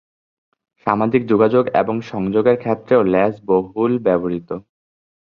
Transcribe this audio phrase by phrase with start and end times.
[0.85, 4.49] সামাজিক যোগাযোগ এবং সংযোগের ক্ষেত্রেও লেজ বহুল ব্যবহৃত।